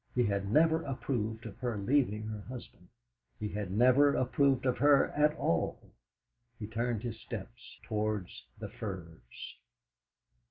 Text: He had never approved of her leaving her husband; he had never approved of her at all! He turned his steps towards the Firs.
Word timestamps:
He 0.15 0.23
had 0.23 0.49
never 0.51 0.81
approved 0.81 1.45
of 1.45 1.59
her 1.59 1.77
leaving 1.77 2.23
her 2.23 2.41
husband; 2.49 2.87
he 3.39 3.49
had 3.49 3.69
never 3.69 4.15
approved 4.15 4.65
of 4.65 4.79
her 4.79 5.09
at 5.11 5.37
all! 5.37 5.79
He 6.57 6.65
turned 6.65 7.03
his 7.03 7.19
steps 7.21 7.77
towards 7.83 8.45
the 8.57 8.69
Firs. 8.69 9.53